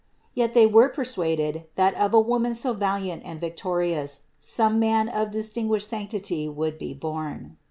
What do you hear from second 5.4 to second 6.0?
tinguished